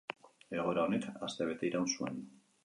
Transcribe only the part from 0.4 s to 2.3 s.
Egoera honek astebete iraun zuen.